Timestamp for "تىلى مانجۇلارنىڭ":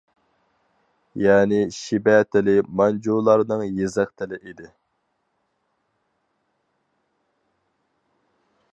2.35-3.61